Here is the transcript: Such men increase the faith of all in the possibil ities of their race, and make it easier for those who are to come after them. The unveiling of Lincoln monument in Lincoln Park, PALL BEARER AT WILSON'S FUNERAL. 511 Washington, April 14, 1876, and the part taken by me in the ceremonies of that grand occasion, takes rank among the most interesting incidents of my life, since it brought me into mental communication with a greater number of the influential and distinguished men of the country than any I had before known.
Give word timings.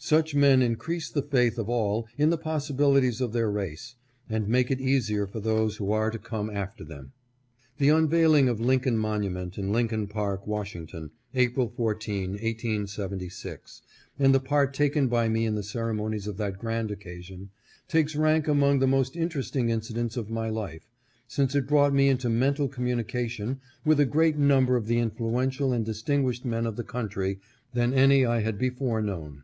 Such 0.00 0.32
men 0.32 0.62
increase 0.62 1.10
the 1.10 1.22
faith 1.24 1.58
of 1.58 1.68
all 1.68 2.06
in 2.16 2.30
the 2.30 2.38
possibil 2.38 2.92
ities 2.92 3.20
of 3.20 3.32
their 3.32 3.50
race, 3.50 3.96
and 4.30 4.46
make 4.46 4.70
it 4.70 4.80
easier 4.80 5.26
for 5.26 5.40
those 5.40 5.76
who 5.78 5.90
are 5.90 6.08
to 6.12 6.20
come 6.20 6.48
after 6.50 6.84
them. 6.84 7.10
The 7.78 7.88
unveiling 7.88 8.48
of 8.48 8.60
Lincoln 8.60 8.96
monument 8.96 9.58
in 9.58 9.72
Lincoln 9.72 10.06
Park, 10.06 10.44
PALL 10.44 10.62
BEARER 10.62 10.62
AT 10.62 10.76
WILSON'S 10.86 10.90
FUNERAL. 10.92 11.10
511 11.34 11.84
Washington, 11.84 12.30
April 12.30 12.30
14, 12.30 12.30
1876, 12.30 13.82
and 14.20 14.32
the 14.32 14.40
part 14.40 14.72
taken 14.72 15.08
by 15.08 15.28
me 15.28 15.44
in 15.44 15.56
the 15.56 15.64
ceremonies 15.64 16.28
of 16.28 16.36
that 16.36 16.60
grand 16.60 16.92
occasion, 16.92 17.50
takes 17.88 18.14
rank 18.14 18.46
among 18.46 18.78
the 18.78 18.86
most 18.86 19.16
interesting 19.16 19.68
incidents 19.70 20.16
of 20.16 20.30
my 20.30 20.48
life, 20.48 20.86
since 21.26 21.56
it 21.56 21.66
brought 21.66 21.92
me 21.92 22.08
into 22.08 22.28
mental 22.30 22.68
communication 22.68 23.58
with 23.84 23.98
a 23.98 24.06
greater 24.06 24.38
number 24.38 24.76
of 24.76 24.86
the 24.86 25.00
influential 25.00 25.72
and 25.72 25.84
distinguished 25.84 26.44
men 26.44 26.66
of 26.66 26.76
the 26.76 26.84
country 26.84 27.40
than 27.74 27.92
any 27.92 28.24
I 28.24 28.42
had 28.42 28.58
before 28.60 29.02
known. 29.02 29.42